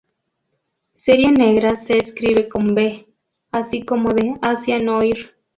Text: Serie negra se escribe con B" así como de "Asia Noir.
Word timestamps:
Serie 0.95 1.31
negra 1.31 1.75
se 1.75 1.95
escribe 1.99 2.49
con 2.49 2.73
B" 2.73 3.05
así 3.51 3.83
como 3.85 4.09
de 4.15 4.33
"Asia 4.41 4.79
Noir. 4.79 5.35